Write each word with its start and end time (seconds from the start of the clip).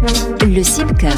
Le 0.00 0.62
CIPCA, 0.62 1.10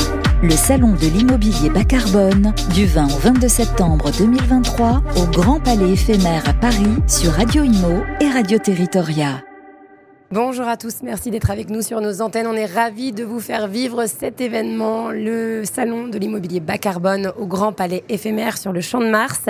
le 0.42 0.52
salon 0.52 0.92
de 0.92 1.06
l'immobilier 1.06 1.68
bas 1.68 1.84
carbone, 1.84 2.54
du 2.72 2.86
20 2.86 3.04
au 3.08 3.18
22 3.18 3.46
septembre 3.46 4.10
2023 4.16 5.02
au 5.18 5.26
Grand 5.26 5.60
Palais 5.60 5.92
éphémère 5.92 6.48
à 6.48 6.54
Paris 6.54 6.96
sur 7.06 7.32
Radio 7.32 7.62
Imo 7.62 8.02
et 8.22 8.30
Radio 8.30 8.58
Territoria. 8.58 9.42
Bonjour 10.30 10.66
à 10.66 10.78
tous, 10.78 11.02
merci 11.02 11.30
d'être 11.30 11.50
avec 11.50 11.68
nous 11.68 11.82
sur 11.82 12.00
nos 12.00 12.22
antennes. 12.22 12.46
On 12.46 12.54
est 12.54 12.64
ravis 12.64 13.12
de 13.12 13.22
vous 13.22 13.40
faire 13.40 13.68
vivre 13.68 14.06
cet 14.06 14.40
événement, 14.40 15.10
le 15.10 15.64
salon 15.64 16.08
de 16.08 16.16
l'immobilier 16.16 16.60
bas 16.60 16.78
carbone 16.78 17.32
au 17.36 17.46
Grand 17.46 17.72
Palais 17.72 18.02
éphémère 18.08 18.56
sur 18.56 18.72
le 18.72 18.80
Champ 18.80 19.00
de 19.00 19.10
Mars. 19.10 19.42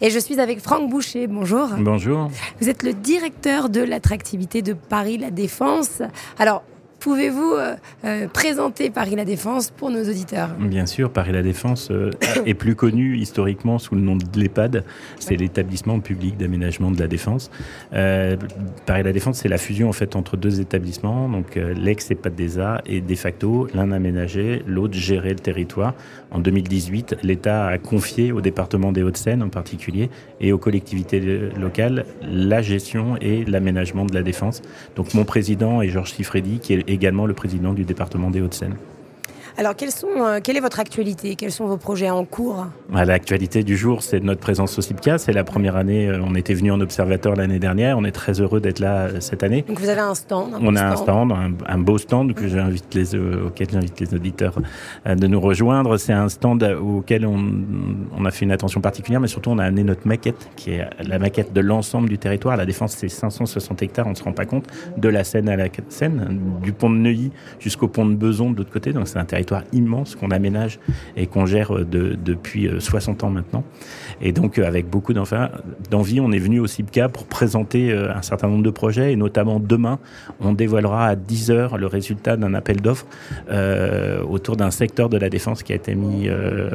Et 0.00 0.10
je 0.10 0.18
suis 0.20 0.38
avec 0.38 0.60
Franck 0.60 0.88
Boucher. 0.88 1.26
Bonjour. 1.26 1.70
Bonjour. 1.78 2.30
Vous 2.60 2.68
êtes 2.68 2.84
le 2.84 2.92
directeur 2.92 3.70
de 3.70 3.80
l'attractivité 3.80 4.62
de 4.62 4.72
Paris 4.72 5.18
La 5.18 5.32
Défense. 5.32 6.00
Alors, 6.38 6.62
Pouvez-vous 7.00 7.52
euh, 7.52 7.76
euh, 8.04 8.26
présenter 8.26 8.90
Paris 8.90 9.14
La 9.14 9.24
Défense 9.24 9.70
pour 9.70 9.90
nos 9.90 10.02
auditeurs? 10.02 10.48
Bien 10.58 10.84
sûr, 10.84 11.12
Paris 11.12 11.30
La 11.30 11.42
Défense 11.42 11.90
euh, 11.92 12.10
est 12.44 12.54
plus 12.54 12.74
connu 12.74 13.16
historiquement 13.16 13.78
sous 13.78 13.94
le 13.94 14.00
nom 14.00 14.16
de 14.16 14.24
l'EHPAD. 14.34 14.84
C'est 15.20 15.36
l'établissement 15.36 16.00
public 16.00 16.36
d'aménagement 16.36 16.90
de 16.90 16.98
la 16.98 17.06
Défense. 17.06 17.50
Paris 17.90 19.02
La 19.04 19.12
Défense, 19.12 19.38
c'est 19.38 19.48
la 19.48 19.58
fusion 19.58 19.88
en 19.88 19.92
fait 19.92 20.16
entre 20.16 20.36
deux 20.36 20.60
établissements, 20.60 21.28
donc 21.28 21.56
l'ex-EHPAD 21.56 22.34
des 22.34 22.58
Arts 22.58 22.80
et 22.86 23.00
de 23.00 23.14
facto 23.14 23.68
l'un 23.74 23.92
aménagé, 23.92 24.62
l'autre 24.66 24.94
gérait 24.94 25.30
le 25.30 25.36
territoire. 25.36 25.94
En 26.30 26.38
2018, 26.38 27.18
l'État 27.22 27.66
a 27.66 27.78
confié 27.78 28.32
au 28.32 28.40
département 28.40 28.92
des 28.92 29.02
Hauts-de-Seine 29.02 29.42
en 29.42 29.48
particulier 29.48 30.10
et 30.40 30.52
aux 30.52 30.58
collectivités 30.58 31.20
locales 31.56 32.04
la 32.22 32.62
gestion 32.62 33.16
et 33.20 33.44
l'aménagement 33.44 34.04
de 34.04 34.14
la 34.14 34.22
Défense. 34.22 34.62
Donc 34.96 35.14
mon 35.14 35.24
président 35.24 35.80
est 35.82 35.88
Georges 35.88 36.12
qui 36.12 36.72
est 36.72 36.88
également 36.98 37.26
le 37.26 37.34
président 37.34 37.72
du 37.72 37.84
département 37.84 38.28
des 38.28 38.40
Hauts-de-Seine. 38.40 38.74
Alors, 39.58 39.74
sont, 39.90 40.06
euh, 40.18 40.38
quelle 40.40 40.56
est 40.56 40.60
votre 40.60 40.78
actualité? 40.78 41.34
Quels 41.34 41.50
sont 41.50 41.66
vos 41.66 41.78
projets 41.78 42.10
en 42.10 42.24
cours? 42.24 42.68
Bah, 42.90 43.04
L'actualité 43.04 43.64
du 43.64 43.76
jour, 43.76 44.04
c'est 44.04 44.20
notre 44.20 44.38
présence 44.38 44.78
au 44.78 44.82
CIPCA. 44.82 45.18
C'est 45.18 45.32
la 45.32 45.42
première 45.42 45.74
année, 45.74 46.06
euh, 46.06 46.20
on 46.22 46.36
était 46.36 46.54
venu 46.54 46.70
en 46.70 46.80
observateur 46.80 47.34
l'année 47.34 47.58
dernière. 47.58 47.98
On 47.98 48.04
est 48.04 48.12
très 48.12 48.40
heureux 48.40 48.60
d'être 48.60 48.78
là 48.78 49.08
euh, 49.08 49.16
cette 49.18 49.42
année. 49.42 49.64
Donc, 49.66 49.80
vous 49.80 49.88
avez 49.88 50.00
un 50.00 50.14
stand 50.14 50.52
On 50.60 50.76
a 50.76 50.84
un 50.84 50.94
stand, 50.94 51.34
un, 51.66 51.78
beau 51.78 51.98
stand 51.98 52.34
que 52.34 52.46
j'invite 52.46 52.94
les, 52.94 53.16
auquel 53.16 53.68
j'invite 53.68 53.98
les 53.98 54.14
auditeurs 54.14 54.60
de 55.04 55.26
nous 55.26 55.40
rejoindre. 55.40 55.96
C'est 55.96 56.12
un 56.12 56.28
stand 56.28 56.62
auquel 56.80 57.26
on, 57.26 57.44
on, 58.16 58.24
a 58.26 58.30
fait 58.30 58.44
une 58.44 58.52
attention 58.52 58.80
particulière, 58.80 59.20
mais 59.20 59.26
surtout, 59.26 59.50
on 59.50 59.58
a 59.58 59.64
amené 59.64 59.82
notre 59.82 60.06
maquette, 60.06 60.50
qui 60.54 60.70
est 60.70 60.88
la 61.04 61.18
maquette 61.18 61.52
de 61.52 61.60
l'ensemble 61.60 62.08
du 62.08 62.18
territoire. 62.18 62.56
La 62.56 62.64
Défense, 62.64 62.92
c'est 62.96 63.08
560 63.08 63.82
hectares, 63.82 64.06
on 64.06 64.10
ne 64.10 64.14
se 64.14 64.22
rend 64.22 64.32
pas 64.32 64.46
compte, 64.46 64.66
de 64.96 65.08
la 65.08 65.24
Seine 65.24 65.48
à 65.48 65.56
la 65.56 65.66
Seine, 65.88 66.38
du 66.62 66.72
pont 66.72 66.90
de 66.90 66.96
Neuilly 66.96 67.32
jusqu'au 67.58 67.88
pont 67.88 68.06
de 68.06 68.14
Beson 68.14 68.52
de 68.52 68.58
l'autre 68.58 68.70
côté. 68.70 68.92
Donc, 68.92 69.08
c'est 69.08 69.18
un 69.18 69.24
territoire 69.24 69.47
immense 69.72 70.14
qu'on 70.14 70.30
aménage 70.30 70.78
et 71.16 71.26
qu'on 71.26 71.46
gère 71.46 71.72
depuis 71.84 72.68
60 72.78 73.22
euh, 73.22 73.26
ans 73.26 73.30
maintenant. 73.30 73.64
Et 74.20 74.32
donc, 74.32 74.58
euh, 74.58 74.66
avec 74.66 74.88
beaucoup 74.88 75.12
d'envie, 75.12 76.20
on 76.20 76.32
est 76.32 76.38
venu 76.38 76.60
au 76.60 76.66
CIPCA 76.66 77.08
pour 77.08 77.26
présenter 77.26 77.92
euh, 77.92 78.14
un 78.14 78.22
certain 78.22 78.48
nombre 78.48 78.64
de 78.64 78.70
projets 78.70 79.12
et 79.12 79.16
notamment 79.16 79.60
demain, 79.60 79.98
on 80.40 80.52
dévoilera 80.52 81.06
à 81.06 81.16
10 81.16 81.50
heures 81.50 81.78
le 81.78 81.86
résultat 81.86 82.36
d'un 82.36 82.54
appel 82.54 82.80
d'offres 82.80 83.06
autour 84.28 84.56
d'un 84.56 84.70
secteur 84.70 85.08
de 85.08 85.16
la 85.16 85.28
défense 85.28 85.62
qui 85.62 85.72
a 85.72 85.76
été 85.76 85.94
mis 85.94 86.28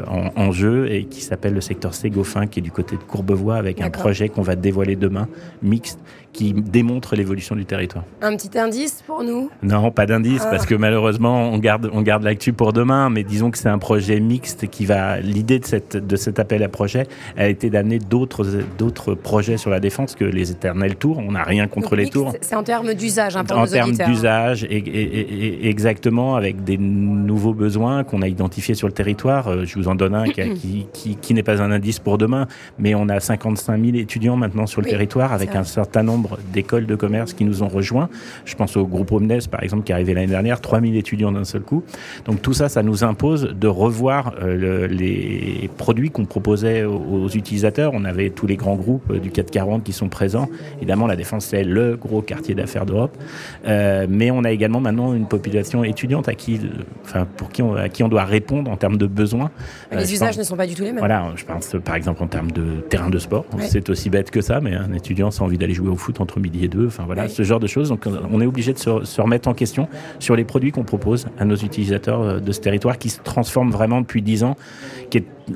en, 0.07 0.51
jeu 0.51 0.91
et 0.91 1.05
qui 1.05 1.21
s'appelle 1.21 1.53
le 1.53 1.61
secteur 1.61 1.93
Ségofin, 1.93 2.47
qui 2.47 2.59
est 2.59 2.61
du 2.61 2.71
côté 2.71 2.95
de 2.95 3.03
Courbevoie, 3.03 3.55
avec 3.55 3.81
un 3.81 3.89
projet 3.89 4.29
qu'on 4.29 4.41
va 4.41 4.55
dévoiler 4.55 4.95
demain, 4.95 5.27
mixte, 5.61 5.99
qui 6.33 6.53
démontre 6.53 7.15
l'évolution 7.15 7.55
du 7.55 7.65
territoire. 7.65 8.03
Un 8.21 8.35
petit 8.35 8.57
indice 8.57 9.03
pour 9.05 9.23
nous? 9.23 9.49
Non, 9.61 9.91
pas 9.91 10.05
d'indice, 10.05 10.41
ah. 10.45 10.49
parce 10.49 10.65
que 10.65 10.75
malheureusement, 10.75 11.49
on 11.51 11.59
garde, 11.59 11.89
on 11.93 12.01
garde 12.01 12.23
l'actu 12.23 12.53
pour 12.53 12.62
demain, 12.71 13.09
mais 13.09 13.23
disons 13.23 13.51
que 13.51 13.57
c'est 13.57 13.69
un 13.69 13.77
projet 13.77 14.19
mixte 14.19 14.67
qui 14.67 14.85
va. 14.85 15.19
L'idée 15.19 15.59
de, 15.59 15.65
cette, 15.65 15.97
de 15.97 16.15
cet 16.15 16.39
appel 16.39 16.63
à 16.63 16.69
projet 16.69 17.07
a 17.37 17.47
été 17.47 17.69
d'amener 17.69 17.99
d'autres, 17.99 18.45
d'autres 18.77 19.15
projets 19.15 19.57
sur 19.57 19.69
la 19.69 19.79
défense 19.79 20.15
que 20.15 20.23
les 20.23 20.51
éternels 20.51 20.95
tours. 20.95 21.17
On 21.17 21.31
n'a 21.31 21.43
rien 21.43 21.67
contre 21.67 21.95
les 21.95 22.09
tours. 22.09 22.33
C'est 22.41 22.55
en 22.55 22.63
termes 22.63 22.93
d'usage, 22.93 23.35
hein, 23.35 23.43
En 23.51 23.65
termes 23.65 23.91
d'usage, 23.91 24.65
et, 24.69 25.67
exactement, 25.67 26.35
avec 26.35 26.63
des 26.63 26.77
nouveaux 26.77 27.53
besoins 27.53 28.03
qu'on 28.03 28.21
a 28.21 28.27
identifiés 28.27 28.75
sur 28.75 28.87
le 28.87 28.93
territoire. 28.93 29.47
Euh, 29.47 29.65
je 29.65 29.75
vous 29.75 29.87
en 29.87 29.95
donne 29.95 30.15
un 30.15 30.25
qui, 30.25 30.87
qui, 30.93 31.15
qui, 31.15 31.33
n'est 31.33 31.43
pas 31.43 31.61
un 31.61 31.71
indice 31.71 31.99
pour 31.99 32.17
demain, 32.17 32.47
mais 32.77 32.95
on 32.95 33.09
a 33.09 33.19
55 33.19 33.83
000 33.83 33.97
étudiants 33.97 34.35
maintenant 34.35 34.67
sur 34.67 34.81
le 34.81 34.87
territoire 34.87 35.33
avec 35.33 35.55
un 35.55 35.63
certain 35.63 36.03
nombre 36.03 36.37
d'écoles 36.53 36.85
de 36.85 36.95
commerce 36.95 37.33
qui 37.33 37.45
nous 37.45 37.63
ont 37.63 37.67
rejoints. 37.67 38.09
Je 38.45 38.55
pense 38.55 38.77
au 38.77 38.85
groupe 38.85 39.11
Omnes, 39.11 39.39
par 39.49 39.63
exemple, 39.63 39.83
qui 39.83 39.91
est 39.91 39.95
arrivé 39.95 40.13
l'année 40.13 40.27
dernière, 40.27 40.61
3000 40.61 40.95
étudiants 40.95 41.31
d'un 41.31 41.43
seul 41.43 41.61
coup. 41.61 41.83
Donc 42.25 42.41
tout 42.43 42.53
ça, 42.53 42.69
ça 42.69 42.83
nous 42.83 43.03
impose 43.03 43.55
de 43.55 43.67
revoir 43.67 44.35
euh, 44.41 44.85
les 44.87 45.69
produits 45.77 46.11
qu'on 46.11 46.25
proposait 46.25 46.83
aux, 46.83 47.29
utilisateurs. 47.29 47.91
On 47.95 48.03
avait 48.03 48.29
tous 48.29 48.45
les 48.45 48.57
grands 48.57 48.75
groupes 48.75 49.09
euh, 49.11 49.19
du 49.19 49.31
440 49.31 49.83
qui 49.83 49.93
sont 49.93 50.09
présents. 50.09 50.49
Évidemment, 50.77 51.07
la 51.07 51.15
Défense, 51.15 51.45
c'est 51.45 51.63
le 51.63 51.95
gros 51.95 52.21
quartier 52.21 52.53
d'affaires 52.53 52.85
d'Europe. 52.85 53.17
Euh, 53.65 54.05
mais 54.09 54.29
on 54.29 54.43
a 54.43 54.51
également 54.51 54.81
maintenant 54.81 55.13
une 55.13 55.27
population 55.27 55.85
étudiante 55.85 56.27
à 56.27 56.35
qui, 56.35 56.59
enfin, 57.03 57.25
pour 57.37 57.49
qui 57.49 57.61
on, 57.61 57.75
à 57.75 57.87
qui 57.87 58.03
on 58.03 58.09
doit 58.09 58.25
répondre 58.25 58.69
en 58.69 58.75
termes 58.75 58.97
de 58.97 59.07
besoins. 59.07 59.49
Les 59.93 60.13
usages 60.13 60.37
ne 60.37 60.43
sont 60.43 60.57
pas 60.57 60.67
du 60.67 60.75
tout 60.75 60.83
les 60.83 60.91
mêmes. 60.91 60.99
Voilà, 60.99 61.31
je 61.35 61.45
pense 61.45 61.75
par 61.83 61.95
exemple 61.95 62.21
en 62.21 62.27
termes 62.27 62.51
de 62.51 62.81
terrain 62.89 63.09
de 63.09 63.19
sport. 63.19 63.45
C'est 63.59 63.89
aussi 63.89 64.09
bête 64.09 64.31
que 64.31 64.41
ça, 64.41 64.59
mais 64.59 64.75
un 64.75 64.91
étudiant 64.91 65.29
a 65.29 65.43
envie 65.43 65.57
d'aller 65.57 65.73
jouer 65.73 65.89
au 65.89 65.95
foot 65.95 66.19
entre 66.19 66.41
midi 66.41 66.65
et 66.65 66.67
deux, 66.67 66.87
enfin 66.87 67.03
voilà, 67.05 67.29
ce 67.29 67.43
genre 67.43 67.61
de 67.61 67.67
choses. 67.67 67.87
Donc 67.87 68.05
on 68.31 68.41
est 68.41 68.45
obligé 68.45 68.73
de 68.73 68.79
se, 68.79 69.21
remettre 69.21 69.47
en 69.47 69.53
question 69.53 69.87
sur 70.19 70.35
les 70.35 70.43
produits 70.43 70.71
qu'on 70.71 70.83
propose 70.83 71.27
à 71.39 71.45
nos 71.45 71.55
utilisateurs 71.55 72.32
de 72.39 72.51
ce 72.51 72.59
territoire 72.59 72.97
qui 72.97 73.09
se 73.09 73.21
transforme 73.21 73.71
vraiment 73.71 74.01
depuis 74.01 74.21
dix 74.21 74.43
ans. 74.43 74.55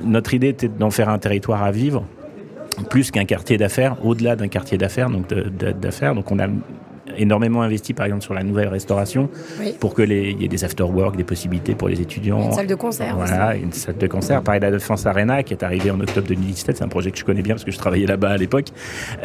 Notre 0.04 0.34
idée 0.34 0.48
était 0.48 0.68
d'en 0.68 0.90
faire 0.90 1.08
un 1.08 1.18
territoire 1.18 1.62
à 1.62 1.70
vivre 1.70 2.04
plus 2.90 3.10
qu'un 3.10 3.24
quartier 3.24 3.56
d'affaires, 3.56 3.96
au-delà 4.04 4.36
d'un 4.36 4.48
quartier 4.48 4.78
d'affaires, 4.78 5.10
donc 5.10 5.26
d'affaires. 5.28 6.14
Donc 6.14 6.30
on 6.30 6.38
a 6.38 6.46
énormément 7.16 7.62
investi, 7.62 7.94
par 7.94 8.06
exemple, 8.06 8.22
sur 8.22 8.34
la 8.34 8.42
nouvelle 8.42 8.68
restauration 8.68 9.28
pour 9.80 9.94
que 9.94 10.02
les, 10.02 10.32
y 10.32 10.44
ait 10.44 10.48
des 10.48 10.64
after-work, 10.64 11.16
des 11.16 11.24
possibilités 11.24 11.74
pour 11.74 11.88
les 11.88 12.00
étudiants. 12.00 12.42
Une 12.42 12.52
salle 12.52 12.66
de 12.66 12.74
concert. 12.74 13.16
Voilà, 13.16 13.56
une 13.56 13.72
salle 13.72 13.96
de 13.96 14.06
concert. 14.06 14.42
Pareil, 14.42 14.60
la 14.60 14.70
Défense 14.70 15.06
Arena, 15.06 15.42
qui 15.42 15.54
est 15.54 15.62
arrivée 15.62 15.90
en 15.90 16.00
octobre 16.00 16.26
2017, 16.28 16.76
c'est 16.76 16.84
un 16.84 16.88
projet 16.88 17.10
que 17.10 17.18
je 17.18 17.24
connais 17.24 17.42
bien 17.42 17.54
parce 17.54 17.64
que 17.64 17.70
je 17.70 17.78
travaillais 17.78 18.06
là-bas 18.06 18.30
à 18.30 18.36
l'époque. 18.36 18.66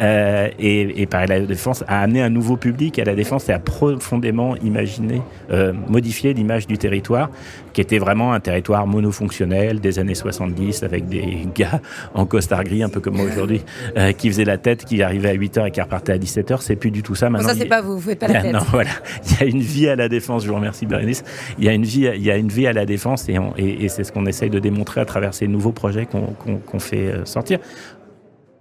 Euh, 0.00 0.48
et, 0.58 1.02
et 1.02 1.06
pareil, 1.06 1.28
la 1.28 1.40
Défense 1.40 1.84
a 1.88 2.00
amené 2.00 2.22
un 2.22 2.30
nouveau 2.30 2.56
public 2.56 2.98
à 2.98 3.04
la 3.04 3.14
Défense 3.14 3.48
et 3.48 3.52
a 3.52 3.58
profondément 3.58 4.56
imaginé, 4.56 5.22
euh, 5.50 5.72
modifié 5.88 6.34
l'image 6.34 6.66
du 6.66 6.78
territoire, 6.78 7.30
qui 7.72 7.80
était 7.80 7.98
vraiment 7.98 8.32
un 8.32 8.40
territoire 8.40 8.86
monofonctionnel 8.86 9.80
des 9.80 9.98
années 9.98 10.14
70 10.14 10.82
avec 10.82 11.08
des 11.08 11.46
gars 11.54 11.80
en 12.14 12.26
costard 12.26 12.64
gris, 12.64 12.82
un 12.82 12.88
peu 12.88 13.00
comme 13.00 13.16
moi 13.16 13.26
aujourd'hui, 13.26 13.62
euh, 13.96 14.12
qui 14.12 14.28
faisaient 14.28 14.44
la 14.44 14.58
tête, 14.58 14.84
qui 14.84 15.02
arrivaient 15.02 15.30
à 15.30 15.34
8h 15.34 15.68
et 15.68 15.70
qui 15.70 15.80
repartaient 15.80 16.12
à 16.12 16.18
17h. 16.18 16.58
C'est 16.60 16.76
plus 16.76 16.90
du 16.90 17.02
tout 17.02 17.14
ça 17.14 17.30
maintenant 17.30 17.48
vous, 17.80 18.00
faites 18.00 18.18
pas 18.18 18.28
la 18.28 18.42
tête. 18.42 18.52
Non, 18.52 18.60
voilà. 18.70 18.90
Il 19.24 19.40
y 19.40 19.42
a 19.42 19.46
une 19.46 19.60
vie 19.60 19.88
à 19.88 19.96
la 19.96 20.08
défense. 20.08 20.44
Je 20.44 20.48
vous 20.48 20.54
remercie, 20.54 20.86
Bérénice. 20.86 21.24
Il 21.58 21.64
y 21.64 21.68
a 21.68 21.72
une 21.72 21.84
vie, 21.84 22.08
il 22.14 22.22
y 22.22 22.30
a 22.30 22.36
une 22.36 22.48
vie 22.48 22.66
à 22.66 22.72
la 22.72 22.86
défense 22.86 23.28
et, 23.28 23.38
et, 23.58 23.88
c'est 23.88 24.04
ce 24.04 24.12
qu'on 24.12 24.26
essaye 24.26 24.50
de 24.50 24.58
démontrer 24.58 25.00
à 25.00 25.04
travers 25.04 25.34
ces 25.34 25.46
nouveaux 25.46 25.72
projets 25.72 26.06
qu'on 26.06 26.78
fait 26.78 27.10
euh, 27.10 27.24
sortir 27.24 27.58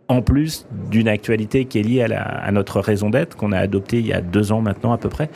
en 0.07 0.22
plus 0.22 0.68
d'une 0.91 1.07
actualité 1.07 1.66
qui 1.66 1.79
est 1.79 1.84
liée 1.84 2.03
à, 2.03 2.51
notre 2.51 2.79
raison 2.79 3.09
d'être, 3.09 3.35
qu'on 3.35 3.51
a 3.51 3.57
adoptée 3.57 4.00
il 4.00 4.07
y 4.07 4.13
a 4.13 4.22
deux 4.22 4.51
ans 4.51 4.62
maintenant 4.62 4.91
à 4.91 4.97
peu 4.97 5.09
près, 5.09 5.30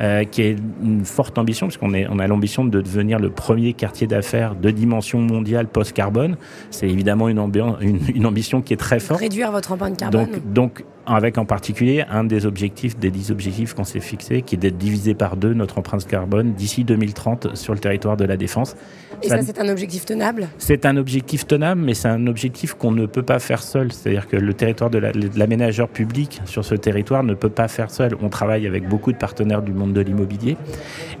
euh, 0.00 0.24
qui 0.24 0.42
est 0.42 0.56
une 0.82 1.04
forte 1.04 1.38
ambition, 1.38 1.66
puisqu'on 1.66 1.92
on 1.92 2.18
a 2.18 2.26
l'ambition 2.26 2.64
de 2.64 2.80
devenir 2.80 3.18
le 3.18 3.30
premier 3.30 3.72
quartier 3.72 4.06
d'affaires 4.06 4.54
de 4.54 4.70
dimension 4.70 5.20
mondiale 5.20 5.66
post-carbone. 5.66 6.36
C'est 6.70 6.88
évidemment 6.88 7.28
une, 7.28 7.40
une, 7.80 8.26
ambition 8.26 8.62
qui 8.62 8.72
est 8.72 8.78
très 8.78 9.00
forte. 9.00 9.20
Réduire 9.20 9.50
votre 9.50 9.72
empreinte 9.72 9.98
carbone. 9.98 10.26
Donc, 10.26 10.52
donc 10.52 10.84
avec 11.06 11.38
en 11.38 11.44
particulier 11.44 12.04
un 12.10 12.24
des 12.24 12.46
objectifs, 12.46 12.96
des 12.98 13.10
dix 13.10 13.30
objectifs 13.30 13.74
qu'on 13.74 13.84
s'est 13.84 14.00
fixés, 14.00 14.42
qui 14.42 14.54
est 14.54 14.58
d'être 14.58 14.78
divisé 14.78 15.14
par 15.14 15.36
deux 15.36 15.52
notre 15.52 15.78
empreinte 15.78 16.06
carbone 16.06 16.52
d'ici 16.54 16.84
2030 16.84 17.56
sur 17.56 17.74
le 17.74 17.80
territoire 17.80 18.16
de 18.16 18.24
la 18.24 18.36
Défense. 18.36 18.76
Et 19.22 19.28
ça, 19.28 19.42
c'est 19.42 19.60
un 19.60 19.68
objectif 19.68 20.04
tenable? 20.04 20.48
C'est 20.58 20.86
un 20.86 20.96
objectif 20.96 21.46
tenable, 21.46 21.80
mais 21.80 21.94
c'est 21.94 22.08
un 22.08 22.26
objectif 22.26 22.74
qu'on 22.74 22.92
ne 22.92 23.06
peut 23.06 23.22
pas 23.22 23.38
faire 23.38 23.62
seul. 23.62 23.92
C'est-à-dire 23.92 24.26
que 24.26 24.36
le 24.36 24.54
territoire 24.54 24.90
de 24.90 24.98
l'aménageur 25.36 25.88
public 25.88 26.40
sur 26.44 26.64
ce 26.64 26.74
territoire 26.74 27.22
ne 27.22 27.34
peut 27.34 27.50
pas 27.50 27.68
faire 27.68 27.90
seul. 27.90 28.16
On 28.20 28.28
travaille 28.28 28.66
avec 28.66 28.88
beaucoup 28.88 29.12
de 29.12 29.18
partenaires 29.18 29.62
du 29.62 29.72
monde 29.72 29.92
de 29.92 30.00
l'immobilier. 30.00 30.56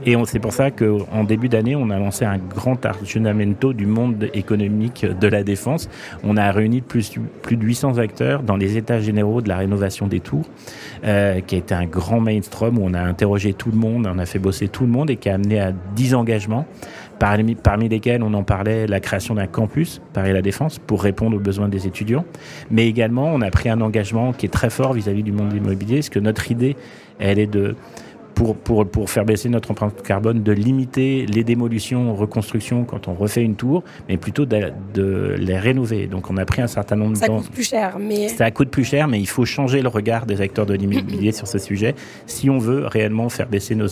Et 0.06 0.16
c'est 0.26 0.40
pour 0.40 0.52
ça 0.52 0.70
qu'en 0.70 1.24
début 1.24 1.48
d'année, 1.48 1.76
on 1.76 1.90
a 1.90 1.98
lancé 1.98 2.24
un 2.24 2.38
grand 2.38 2.84
aggiornamento 2.86 3.72
du 3.72 3.86
monde 3.86 4.28
économique 4.34 5.04
de 5.04 5.28
la 5.28 5.44
Défense. 5.44 5.88
On 6.24 6.36
a 6.36 6.50
réuni 6.50 6.80
plus, 6.80 7.12
plus 7.42 7.56
de 7.56 7.64
800 7.64 7.98
acteurs 7.98 8.42
dans 8.42 8.56
les 8.56 8.76
états 8.76 9.00
généraux 9.00 9.42
de 9.42 9.48
la 9.48 9.58
rénovation 9.58 9.71
des 10.08 10.20
tours, 10.20 10.46
euh, 11.04 11.40
qui 11.40 11.54
a 11.54 11.58
été 11.58 11.74
un 11.74 11.86
grand 11.86 12.20
mainstream 12.20 12.78
où 12.78 12.82
on 12.84 12.94
a 12.94 13.00
interrogé 13.00 13.52
tout 13.52 13.70
le 13.70 13.76
monde, 13.76 14.08
on 14.12 14.18
a 14.18 14.26
fait 14.26 14.38
bosser 14.38 14.68
tout 14.68 14.84
le 14.84 14.90
monde 14.90 15.10
et 15.10 15.16
qui 15.16 15.28
a 15.28 15.34
amené 15.34 15.60
à 15.60 15.72
10 15.94 16.14
engagements 16.14 16.66
parmi, 17.18 17.54
parmi 17.54 17.88
lesquels 17.88 18.22
on 18.22 18.34
en 18.34 18.42
parlait 18.42 18.86
la 18.86 19.00
création 19.00 19.34
d'un 19.34 19.46
campus 19.46 20.00
Paris 20.12 20.32
La 20.32 20.42
Défense 20.42 20.78
pour 20.78 21.02
répondre 21.02 21.36
aux 21.36 21.40
besoins 21.40 21.68
des 21.68 21.86
étudiants. 21.86 22.24
Mais 22.70 22.86
également, 22.86 23.26
on 23.26 23.40
a 23.40 23.50
pris 23.50 23.68
un 23.68 23.80
engagement 23.80 24.32
qui 24.32 24.46
est 24.46 24.50
très 24.50 24.70
fort 24.70 24.92
vis-à-vis 24.92 25.22
du 25.22 25.32
monde 25.32 25.52
immobilier, 25.52 25.96
parce 25.96 26.08
que 26.08 26.18
notre 26.18 26.50
idée, 26.50 26.76
elle 27.18 27.38
est 27.38 27.46
de 27.46 27.76
pour, 28.34 28.56
pour, 28.56 28.86
pour 28.86 29.10
faire 29.10 29.24
baisser 29.24 29.48
notre 29.48 29.70
empreinte 29.70 30.02
carbone, 30.02 30.42
de 30.42 30.52
limiter 30.52 31.26
les 31.26 31.44
démolitions, 31.44 32.14
reconstructions 32.14 32.84
quand 32.84 33.08
on 33.08 33.14
refait 33.14 33.42
une 33.42 33.56
tour, 33.56 33.82
mais 34.08 34.16
plutôt 34.16 34.46
de, 34.46 34.72
de 34.94 35.34
les 35.38 35.58
rénover. 35.58 36.06
Donc 36.06 36.30
on 36.30 36.36
a 36.36 36.44
pris 36.44 36.62
un 36.62 36.66
certain 36.66 36.96
nombre 36.96 37.14
de 37.14 37.26
temps. 37.26 37.38
Ça 37.38 37.44
coûte 37.44 37.52
plus 37.52 37.68
cher, 37.68 37.96
mais... 37.98 38.28
Ça 38.28 38.50
coûte 38.50 38.70
plus 38.70 38.84
cher, 38.84 39.08
mais 39.08 39.20
il 39.20 39.28
faut 39.28 39.44
changer 39.44 39.82
le 39.82 39.88
regard 39.88 40.26
des 40.26 40.40
acteurs 40.40 40.66
de 40.66 40.74
l'immobilier 40.74 41.32
sur 41.32 41.46
ce 41.46 41.58
sujet 41.58 41.94
si 42.26 42.50
on 42.50 42.58
veut 42.58 42.86
réellement 42.86 43.28
faire 43.28 43.48
baisser 43.48 43.74
nos, 43.74 43.88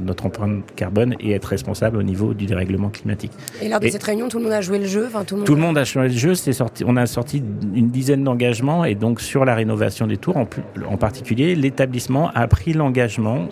notre 0.00 0.26
empreinte 0.26 0.64
carbone 0.76 1.14
et 1.20 1.32
être 1.32 1.46
responsable 1.46 1.96
au 1.96 2.02
niveau 2.02 2.34
du 2.34 2.46
dérèglement 2.46 2.88
climatique. 2.88 3.32
Et 3.62 3.68
lors 3.68 3.80
de 3.80 3.88
cette 3.88 4.02
réunion, 4.02 4.28
tout 4.28 4.38
le 4.38 4.44
monde 4.44 4.52
a 4.52 4.60
joué 4.60 4.78
le 4.78 4.86
jeu 4.86 5.06
enfin, 5.06 5.24
Tout 5.24 5.34
le 5.34 5.40
monde, 5.40 5.46
tout 5.46 5.54
le 5.54 5.60
monde 5.60 5.78
a 5.78 5.84
joué 5.84 6.04
le 6.04 6.08
jeu. 6.08 6.34
Sorti, 6.34 6.84
on 6.86 6.96
a 6.96 7.06
sorti 7.06 7.42
une 7.74 7.88
dizaine 7.90 8.24
d'engagements 8.24 8.84
et 8.84 8.94
donc 8.94 9.20
sur 9.20 9.44
la 9.44 9.54
rénovation 9.54 10.06
des 10.06 10.16
tours 10.16 10.36
en, 10.36 10.46
en 10.88 10.96
particulier, 10.96 11.54
l'établissement 11.54 12.30
a 12.34 12.46
pris 12.48 12.72
l'engagement 12.72 13.46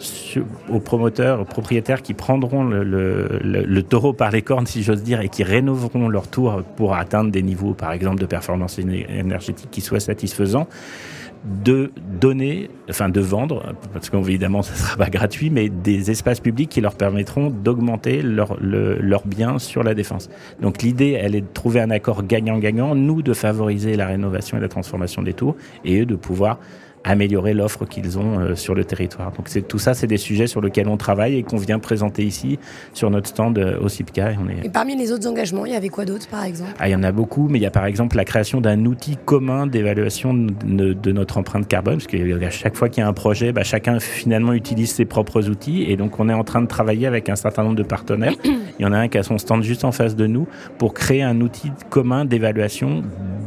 aux 0.71 0.81
promoteurs, 0.81 1.41
aux 1.41 1.45
propriétaires 1.45 2.03
qui 2.03 2.15
prendront 2.15 2.65
le, 2.65 3.83
taureau 3.83 4.13
par 4.13 4.31
les 4.31 4.43
cornes, 4.43 4.67
si 4.67 4.83
j'ose 4.83 5.03
dire, 5.03 5.21
et 5.21 5.29
qui 5.29 5.45
rénoveront 5.45 6.09
leur 6.09 6.29
tour 6.29 6.63
pour 6.77 6.95
atteindre 6.95 7.31
des 7.31 7.43
niveaux, 7.43 7.75
par 7.75 7.93
exemple, 7.93 8.21
de 8.21 8.27
performance 8.27 8.79
énergétique 8.79 9.69
qui 9.71 9.81
soient 9.81 10.01
satisfaisants 10.01 10.67
de 11.45 11.91
donner, 12.21 12.71
enfin 12.89 13.09
de 13.09 13.21
vendre, 13.21 13.75
parce 13.93 14.11
qu'évidemment 14.11 14.63
ce 14.63 14.73
ne 14.73 14.77
sera 14.77 14.97
pas 14.97 15.11
gratuit, 15.11 15.51
mais 15.51 15.69
des 15.69 16.11
espaces 16.11 16.41
publics 16.41 16.69
qui 16.69 16.81
leur 16.81 16.95
permettront 16.95 17.51
d'augmenter 17.51 18.23
leurs 18.23 18.57
leur 18.61 19.27
biens 19.27 19.59
sur 19.59 19.83
la 19.83 19.95
défense. 19.95 20.31
Donc 20.61 20.83
l'idée, 20.83 21.19
elle 21.21 21.35
est 21.35 21.41
de 21.41 21.53
trouver 21.53 21.81
un 21.81 21.91
accord 21.91 22.23
gagnant-gagnant, 22.23 22.95
nous 22.95 23.23
de 23.23 23.33
favoriser 23.35 23.97
la 23.97 24.07
rénovation 24.07 24.57
et 24.57 24.61
la 24.61 24.69
transformation 24.69 25.23
des 25.23 25.35
tours, 25.35 25.57
et 25.85 26.01
eux 26.01 26.07
de 26.07 26.15
pouvoir 26.15 26.59
améliorer 27.05 27.55
l'offre 27.55 27.85
qu'ils 27.85 28.19
ont 28.19 28.39
euh, 28.39 28.55
sur 28.55 28.75
le 28.75 28.85
territoire. 28.85 29.33
Donc 29.33 29.49
c'est 29.49 29.63
tout 29.63 29.79
ça, 29.79 29.95
c'est 29.95 30.07
des 30.07 30.17
sujets 30.17 30.47
sur 30.47 30.61
lesquels 30.61 30.89
on 30.89 30.97
travaille 30.97 31.37
et 31.37 31.43
qu'on 31.43 31.57
vient 31.57 31.79
présenter 31.79 32.25
ici 32.25 32.59
sur 32.93 33.11
notre 33.11 33.29
stand 33.29 33.59
euh, 33.59 33.79
au 33.81 33.89
CIPCA. 33.89 34.33
Et, 34.33 34.37
on 34.39 34.49
est... 34.49 34.67
et 34.67 34.71
parmi 34.71 34.97
les 34.97 35.13
autres 35.13 35.29
engagements, 35.29 35.67
il 35.67 35.73
y 35.73 35.77
avait 35.77 35.89
quoi 35.89 36.05
d'autre 36.05 36.29
par 36.29 36.45
exemple? 36.45 36.73
Ah, 36.79 36.89
Il 36.89 36.93
y 36.93 36.95
en 36.95 37.03
a 37.03 37.13
beaucoup, 37.13 37.49
mais 37.49 37.59
il 37.59 37.63
y 37.63 37.67
a 37.67 37.71
par 37.71 37.87
exemple 37.87 38.17
la 38.17 38.25
création 38.25 38.61
d'un 38.61 38.85
outil 38.85 39.17
commun 39.25 39.67
d'évaluation 39.67 40.35
de, 40.35 40.93
de, 40.93 41.13
notre 41.13 41.39
empreinte 41.39 41.69
carbone, 41.69 41.99
parce 41.99 42.07
qu'à 42.07 42.51
chaque 42.51 42.77
fois 42.77 42.89
qu'il 42.89 43.03
y 43.03 43.05
a 43.05 43.09
un 43.09 43.13
projet, 43.13 43.53
bah, 43.53 43.65
chacun 43.65 44.01
finalement 44.01 44.53
utilise 44.53 44.93
ses 44.93 45.05
propres 45.05 45.49
outils, 45.49 45.85
et 45.91 45.97
donc 45.97 46.19
on 46.21 46.29
est 46.29 46.35
en 46.35 46.45
train 46.45 46.63
de 46.63 46.67
travailler 46.67 47.07
avec 47.07 47.29
un 47.29 47.37
certain 47.37 47.65
nombre 47.65 47.77
de 47.77 47.83
partenaires. 47.83 48.35
il 48.45 48.83
y 48.83 48.85
en 48.85 48.93
a 48.93 48.99
un 48.99 49.09
qui 49.09 49.19
a 49.19 49.23
son 49.23 49.39
stand 49.39 49.63
juste 49.63 49.85
en 49.85 49.93
face 49.93 50.17
de 50.17 50.27
nous 50.27 50.47
pour 50.79 50.95
créer 50.95 51.23
un 51.23 51.41
outil 51.41 51.71
commun 51.91 52.25
d'évaluation 52.25 53.03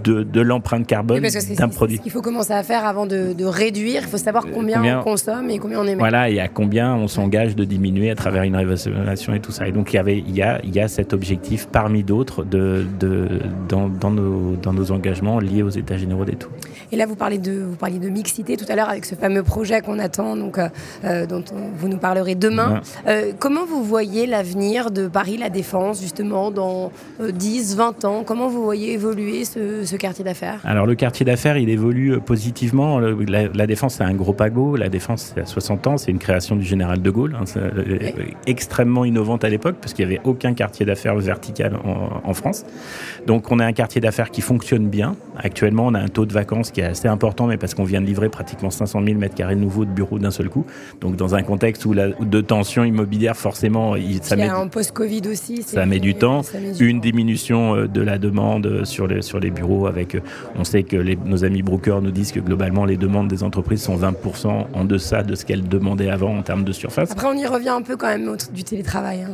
de, 0.06 0.24
de 0.24 0.42
l'empreinte 0.42 0.88
carbone 0.88 1.22
d'un 1.58 1.68
produit. 1.68 2.00
Qu'il 2.00 2.12
faut 2.12 2.22
commencer 2.22 2.54
à 2.54 2.64
faire 2.64 2.86
avant 2.86 3.06
de, 3.06 3.34
de 3.34 3.46
réduire, 3.46 4.04
il 4.04 4.08
faut 4.08 4.18
savoir 4.18 4.46
combien, 4.54 5.00
on 5.00 5.04
consomme 5.04 5.50
et 5.50 5.58
combien 5.58 5.80
on 5.80 5.84
émet. 5.84 5.96
Voilà, 5.96 6.30
et 6.30 6.40
à 6.40 6.48
combien 6.48 6.94
on 6.96 7.08
s'engage 7.08 7.56
de 7.56 7.64
diminuer 7.66 8.12
à 8.12 8.16
travers 8.16 8.44
une 8.44 8.56
rénovation 8.56 9.34
et 9.34 9.40
tout 9.40 9.52
ça. 9.52 9.68
Et 9.68 9.72
donc 9.72 9.94
il 9.94 9.96
y 9.96 10.00
avait, 10.00 10.18
il 10.20 10.36
y 10.36 10.42
a, 10.42 10.62
il 10.64 10.76
y 10.76 10.80
a 10.80 10.88
cet 10.88 11.14
objectif 11.14 11.68
parmi 11.72 12.04
d'autres 12.04 12.44
de, 12.44 12.86
de, 13.00 13.28
dans, 13.68 13.90
dans, 13.90 14.12
nos, 14.12 14.56
dans 14.56 14.74
nos 14.74 14.92
engagements 14.92 15.40
liés 15.40 15.64
aux 15.64 15.70
États 15.70 15.98
généraux 15.98 16.26
des 16.26 16.36
taux. 16.36 16.50
Et 16.92 16.96
là, 16.96 17.06
vous 17.06 17.16
parlez 17.16 17.38
de, 17.38 17.64
vous 17.64 17.76
parliez 17.76 18.00
de 18.00 18.10
mixité 18.10 18.58
tout 18.58 18.66
à 18.70 18.76
l'heure 18.76 18.90
avec 18.90 19.06
ce 19.06 19.16
fameux 19.16 19.44
projet 19.44 19.82
qu'on 19.82 20.00
attend, 20.00 20.36
donc 20.36 20.58
euh, 20.58 20.70
euh 21.04 21.26
dont 21.26 21.44
vous 21.78 21.88
nous 21.88 21.98
parlerez 21.98 22.36
demain. 22.36 22.82
Euh, 23.08 23.32
comment 23.40 23.66
vous 23.66 23.84
voyez 23.84 24.28
l'avenir 24.28 24.92
de 24.92 25.08
Paris 25.08 25.38
La 25.38 25.50
Défense 25.50 26.02
justement 26.02 26.52
dans 26.52 26.92
10, 27.20 27.74
euh, 27.74 27.78
20 27.78 28.06
ans? 28.06 28.24
Comment 28.26 28.48
vous 28.48 28.64
voyez 28.64 28.94
évoluer 28.94 29.46
ce, 29.46 29.84
ce 29.84 29.95
quartier 29.98 30.24
d'affaires 30.24 30.60
Alors 30.64 30.86
le 30.86 30.96
quartier 30.96 31.26
d'affaires, 31.26 31.58
il 31.58 31.70
évolue 31.70 32.20
positivement. 32.20 33.00
La, 33.00 33.48
la 33.48 33.68
Défense, 33.68 33.96
c'est 33.96 34.04
un 34.04 34.14
gros 34.14 34.34
pago. 34.34 34.76
La 34.76 34.90
Défense, 34.90 35.34
c'est 35.34 35.42
à 35.42 35.46
60 35.46 35.88
ans. 35.88 35.98
C'est 35.98 36.12
une 36.12 36.20
création 36.20 36.56
du 36.56 36.66
général 36.66 37.02
de 37.02 37.10
Gaulle. 37.10 37.36
Hein, 37.40 37.46
extrêmement 38.48 39.06
innovante 39.06 39.44
à 39.44 39.50
l'époque 39.50 39.78
parce 39.82 39.94
qu'il 39.94 40.08
n'y 40.08 40.14
avait 40.14 40.22
aucun 40.24 40.54
quartier 40.54 40.86
d'affaires 40.86 41.16
vertical 41.16 41.78
en, 41.84 42.22
en, 42.24 42.34
France. 42.34 42.66
Donc 43.28 43.52
on 43.52 43.60
a 43.60 43.66
un 43.66 43.74
quartier 43.74 44.02
d'affaires 44.02 44.32
qui 44.32 44.42
fonctionne 44.42 44.88
bien. 44.88 45.16
Actuellement, 45.38 45.88
on 45.88 45.94
a 45.94 46.00
un 46.00 46.08
taux 46.08 46.26
de 46.26 46.34
vacances 46.34 46.72
qui 46.72 46.82
est 46.82 46.86
assez 46.86 47.08
important, 47.08 47.48
mais 47.48 47.58
parce 47.58 47.74
qu'on 47.74 47.84
vient 47.84 48.02
de 48.02 48.06
livrer 48.06 48.30
pratiquement 48.30 48.70
500 48.70 49.04
000 49.04 49.18
mètres 49.18 49.36
carrés 49.36 49.56
nouveaux 49.56 49.86
de 49.86 49.92
bureaux 49.92 50.20
d'un 50.20 50.32
seul 50.32 50.50
coup. 50.50 50.66
Donc 51.02 51.16
dans 51.16 51.36
un 51.36 51.44
contexte 51.44 51.86
où 51.86 51.94
la, 51.94 52.10
de 52.10 52.42
tension 52.42 52.84
immobilière, 52.84 53.36
forcément, 53.36 53.96
il, 53.96 54.22
ça 54.22 54.36
met, 54.36 54.50
post-Covid 54.72 55.22
aussi. 55.30 55.64
Ça 55.64 55.86
met 55.86 56.00
du 56.00 56.16
temps. 56.16 56.42
une 56.80 57.00
diminution 57.00 57.76
euh, 57.76 57.88
de 57.88 58.02
la 58.02 58.18
demande 58.18 58.86
sur 58.86 59.08
les, 59.08 59.22
sur 59.22 59.40
les 59.40 59.52
bureaux 59.52 59.85
avec, 59.88 60.16
euh, 60.16 60.20
on 60.56 60.64
sait 60.64 60.84
que 60.84 60.98
les, 60.98 61.16
nos 61.16 61.44
amis 61.44 61.62
brokers 61.62 62.02
nous 62.02 62.12
disent 62.12 62.32
que 62.32 62.40
globalement 62.40 62.86
les 62.86 62.98
demandes 62.98 63.28
des 63.28 63.44
entreprises 63.44 63.82
sont 63.82 63.98
20% 63.98 64.66
en 64.74 64.86
deçà 64.86 65.24
de 65.24 65.36
ce 65.36 65.46
qu'elles 65.46 65.68
demandaient 65.68 66.10
avant 66.10 66.38
en 66.38 66.42
termes 66.42 66.64
de 66.64 66.72
surface. 66.72 67.12
Après, 67.12 67.28
on 67.28 67.38
y 67.38 67.46
revient 67.46 67.70
un 67.70 67.82
peu 67.82 67.98
quand 67.98 68.08
même 68.08 68.36
du 68.54 68.64
télétravail. 68.64 69.24
Hein. 69.24 69.32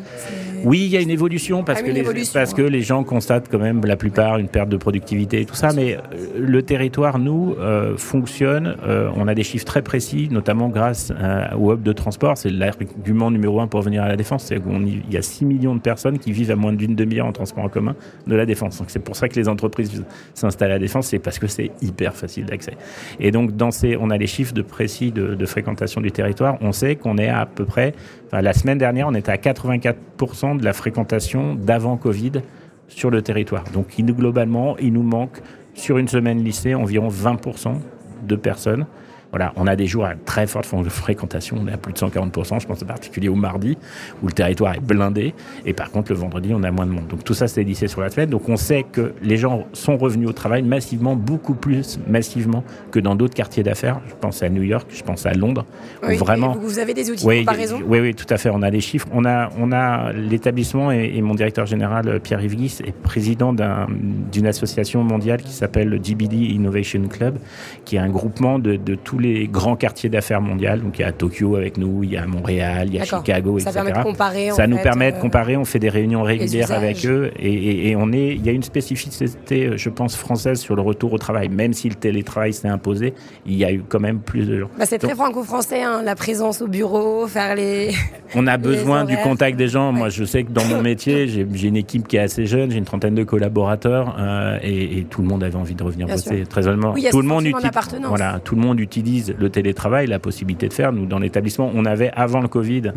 Oui, 0.63 0.81
il 0.81 0.89
y 0.89 0.97
a 0.97 1.01
une 1.01 1.09
évolution 1.09 1.63
parce, 1.63 1.81
que, 1.81 1.89
les, 1.89 2.03
parce 2.33 2.53
que 2.53 2.61
les 2.61 2.81
gens 2.81 3.03
constatent 3.03 3.49
quand 3.49 3.59
même 3.59 3.83
la 3.85 3.95
plupart 3.95 4.37
une 4.37 4.47
perte 4.47 4.69
de 4.69 4.77
productivité 4.77 5.41
et 5.41 5.45
tout 5.45 5.55
ça, 5.55 5.69
mais 5.73 5.95
euh, 5.95 5.99
le 6.37 6.61
territoire, 6.61 7.19
nous, 7.19 7.55
euh, 7.59 7.97
fonctionne. 7.97 8.75
Euh, 8.85 9.09
on 9.15 9.27
a 9.27 9.35
des 9.35 9.43
chiffres 9.43 9.65
très 9.65 9.81
précis, 9.81 10.27
notamment 10.31 10.69
grâce 10.69 11.11
au 11.57 11.73
hub 11.73 11.81
de 11.81 11.93
transport. 11.93 12.37
C'est 12.37 12.49
l'argument 12.49 13.31
numéro 13.31 13.59
un 13.61 13.67
pour 13.67 13.81
venir 13.81 14.03
à 14.03 14.07
la 14.07 14.15
Défense. 14.15 14.45
C'est 14.45 14.61
qu'il 14.61 15.13
y 15.13 15.17
a 15.17 15.21
6 15.21 15.45
millions 15.45 15.75
de 15.75 15.81
personnes 15.81 16.19
qui 16.19 16.31
vivent 16.31 16.51
à 16.51 16.55
moins 16.55 16.73
d'une 16.73 16.95
demi-heure 16.95 17.25
en 17.25 17.31
transport 17.31 17.63
en 17.63 17.69
commun 17.69 17.95
de 18.27 18.35
la 18.35 18.45
Défense. 18.45 18.77
Donc 18.77 18.89
c'est 18.89 18.99
pour 18.99 19.15
ça 19.15 19.27
que 19.27 19.35
les 19.35 19.47
entreprises 19.47 20.03
s'installent 20.33 20.71
à 20.71 20.79
Défense, 20.79 21.07
c'est 21.07 21.19
parce 21.19 21.39
que 21.39 21.47
c'est 21.47 21.71
hyper 21.81 22.15
facile 22.15 22.45
d'accès. 22.45 22.73
Et 23.19 23.31
donc 23.31 23.55
dans 23.55 23.71
ces, 23.71 23.97
on 23.97 24.09
a 24.09 24.17
les 24.17 24.27
chiffres 24.27 24.53
de 24.53 24.61
précis 24.61 25.11
de, 25.11 25.35
de 25.35 25.45
fréquentation 25.45 26.01
du 26.01 26.11
territoire. 26.11 26.57
On 26.61 26.71
sait 26.71 26.95
qu'on 26.95 27.17
est 27.17 27.29
à 27.29 27.45
peu 27.45 27.65
près, 27.65 27.93
enfin, 28.27 28.41
la 28.41 28.53
semaine 28.53 28.77
dernière, 28.77 29.07
on 29.07 29.13
était 29.13 29.31
à 29.31 29.37
84% 29.37 30.57
de 30.57 30.63
la 30.63 30.73
fréquentation 30.73 31.55
d'avant 31.55 31.97
Covid 31.97 32.41
sur 32.87 33.09
le 33.09 33.21
territoire. 33.21 33.63
Donc 33.73 33.95
globalement, 33.97 34.77
il 34.77 34.93
nous 34.93 35.03
manque 35.03 35.41
sur 35.73 35.97
une 35.97 36.07
semaine 36.07 36.43
lycée 36.43 36.75
environ 36.75 37.09
20% 37.09 37.75
de 38.23 38.35
personnes 38.35 38.85
voilà, 39.31 39.53
on 39.55 39.65
a 39.65 39.75
des 39.75 39.87
jours 39.87 40.05
à 40.05 40.15
très 40.15 40.45
forte 40.45 40.65
fréquentation, 40.89 41.57
on 41.59 41.67
est 41.67 41.73
à 41.73 41.77
plus 41.77 41.93
de 41.93 41.97
140%, 41.97 42.61
je 42.61 42.67
pense 42.67 42.83
en 42.83 42.85
particulier 42.85 43.29
au 43.29 43.35
mardi, 43.35 43.77
où 44.21 44.27
le 44.27 44.33
territoire 44.33 44.75
est 44.75 44.81
blindé, 44.81 45.33
et 45.65 45.73
par 45.73 45.89
contre 45.89 46.11
le 46.11 46.17
vendredi, 46.17 46.51
on 46.53 46.63
a 46.63 46.71
moins 46.71 46.85
de 46.85 46.91
monde. 46.91 47.07
Donc 47.07 47.23
tout 47.23 47.33
ça, 47.33 47.47
c'est 47.47 47.63
lissé 47.63 47.87
sur 47.87 48.01
la 48.01 48.09
semaine. 48.09 48.29
Donc 48.29 48.49
on 48.49 48.57
sait 48.57 48.83
que 48.83 49.13
les 49.21 49.37
gens 49.37 49.65
sont 49.73 49.97
revenus 49.97 50.27
au 50.27 50.33
travail 50.33 50.63
massivement, 50.63 51.15
beaucoup 51.15 51.53
plus 51.53 51.99
massivement 52.07 52.63
que 52.91 52.99
dans 52.99 53.15
d'autres 53.15 53.33
quartiers 53.33 53.63
d'affaires. 53.63 54.01
Je 54.09 54.13
pense 54.19 54.43
à 54.43 54.49
New 54.49 54.63
York, 54.63 54.87
je 54.93 55.03
pense 55.03 55.25
à 55.25 55.33
Londres. 55.33 55.65
Oui, 56.03 56.17
vraiment. 56.17 56.57
Vous 56.59 56.79
avez 56.79 56.93
des 56.93 57.09
outils 57.09 57.25
de 57.25 57.39
comparaison 57.39 57.79
Oui, 57.85 57.99
oui, 57.99 58.13
tout 58.13 58.25
à 58.29 58.37
fait. 58.37 58.49
On 58.49 58.61
a 58.61 58.71
des 58.71 58.81
chiffres. 58.81 59.07
On 59.13 59.25
a, 59.25 59.49
on 59.57 59.71
a 59.71 60.11
l'établissement 60.11 60.91
et, 60.91 61.21
mon 61.21 61.35
directeur 61.35 61.65
général 61.65 62.19
Pierre-Yves 62.19 62.81
est 62.83 62.91
président 62.91 63.53
d'une 63.53 64.47
association 64.47 65.03
mondiale 65.03 65.41
qui 65.41 65.51
s'appelle 65.51 65.87
le 65.87 65.97
GBD 65.97 66.35
Innovation 66.35 67.07
Club, 67.07 67.37
qui 67.85 67.95
est 67.95 67.99
un 67.99 68.09
groupement 68.09 68.59
de, 68.59 68.75
de 68.75 68.95
tous 68.95 69.19
les 69.21 69.47
grands 69.47 69.75
quartiers 69.75 70.09
d'affaires 70.09 70.41
mondiaux. 70.41 70.75
Donc 70.77 70.99
il 70.99 71.01
y 71.01 71.05
a 71.05 71.11
Tokyo 71.11 71.55
avec 71.55 71.77
nous, 71.77 72.03
il 72.03 72.11
y 72.11 72.17
a 72.17 72.25
Montréal, 72.25 72.87
il 72.87 72.95
y 72.95 72.99
a 72.99 73.05
Chicago, 73.05 73.59
ça 73.59 73.69
etc. 73.69 73.83
Permet 73.83 73.99
de 73.99 74.03
comparer, 74.03 74.51
ça 74.51 74.67
nous 74.67 74.77
permet 74.77 75.11
de 75.11 75.17
euh, 75.17 75.19
comparer. 75.19 75.57
On 75.57 75.65
fait 75.65 75.79
des 75.79 75.89
réunions 75.89 76.23
régulières 76.23 76.71
avec 76.71 77.05
eux 77.05 77.31
et, 77.39 77.89
et, 77.89 77.95
on 77.95 78.11
est. 78.11 78.35
Il 78.35 78.45
y 78.45 78.49
a 78.49 78.51
une 78.51 78.63
spécificité, 78.63 79.77
je 79.77 79.89
pense, 79.89 80.15
française 80.15 80.59
sur 80.59 80.75
le 80.75 80.81
retour 80.81 81.13
au 81.13 81.17
travail. 81.17 81.49
Même 81.49 81.73
si 81.73 81.89
le 81.89 81.95
télétravail 81.95 82.53
s'est 82.53 82.67
imposé, 82.67 83.13
il 83.45 83.55
y 83.55 83.65
a 83.65 83.71
eu 83.71 83.83
quand 83.87 83.99
même 83.99 84.19
plus 84.19 84.45
de 84.45 84.59
gens. 84.59 84.69
Bah, 84.77 84.85
c'est 84.85 84.99
très 84.99 85.15
franco-français, 85.15 85.83
hein, 85.83 86.01
la 86.03 86.15
présence 86.15 86.61
au 86.61 86.67
bureau, 86.67 87.27
faire 87.27 87.55
les. 87.55 87.91
On 88.35 88.47
a 88.47 88.57
besoin 88.57 89.03
du 89.05 89.17
contact 89.17 89.57
des 89.57 89.67
gens. 89.67 89.91
Moi, 89.91 90.09
je 90.09 90.23
sais 90.23 90.43
que 90.43 90.51
dans 90.51 90.65
mon 90.65 90.81
métier, 90.91 91.27
j'ai 91.27 91.67
une 91.67 91.77
équipe 91.77 92.07
qui 92.07 92.17
est 92.17 92.21
assez 92.21 92.45
jeune, 92.45 92.71
j'ai 92.71 92.77
une 92.77 92.85
trentaine 92.85 93.15
de 93.15 93.23
collaborateurs 93.23 94.15
euh, 94.19 94.57
et, 94.61 94.99
et, 94.99 95.03
tout 95.03 95.21
le 95.21 95.27
monde 95.27 95.43
avait 95.43 95.55
envie 95.55 95.75
de 95.75 95.83
revenir 95.83 96.07
bosser. 96.07 96.43
Très 96.49 96.67
honnêtement, 96.67 96.93
tout 96.93 97.21
le 97.21 97.27
monde 97.27 97.45
utilise. 97.45 97.71
Voilà, 98.07 98.39
tout 98.43 98.55
le 98.55 98.61
monde 98.61 98.79
utilise 98.79 99.10
le 99.37 99.49
télétravail, 99.49 100.07
la 100.07 100.19
possibilité 100.19 100.67
de 100.67 100.73
faire. 100.73 100.91
Nous, 100.91 101.05
dans 101.05 101.19
l'établissement, 101.19 101.71
on 101.73 101.85
avait 101.85 102.11
avant 102.15 102.41
le 102.41 102.47
Covid 102.47 102.93